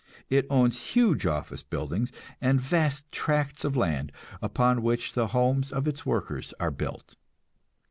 [0.31, 2.11] It owns huge office buildings,
[2.41, 7.17] and vast tracts of land upon which the homes of its workers are built.